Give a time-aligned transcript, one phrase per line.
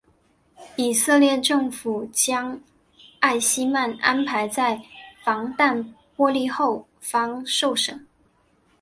[0.77, 2.59] 以色列政府将
[3.19, 4.81] 艾希曼安排在
[5.23, 8.07] 防弹玻璃后方受审。